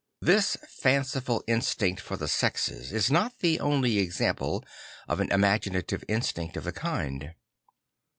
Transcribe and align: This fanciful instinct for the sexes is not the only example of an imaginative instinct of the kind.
This 0.19 0.57
fanciful 0.67 1.43
instinct 1.45 2.01
for 2.01 2.17
the 2.17 2.27
sexes 2.27 2.91
is 2.91 3.11
not 3.11 3.37
the 3.37 3.59
only 3.59 3.99
example 3.99 4.65
of 5.07 5.19
an 5.19 5.31
imaginative 5.31 6.03
instinct 6.07 6.57
of 6.57 6.63
the 6.63 6.71
kind. 6.73 7.35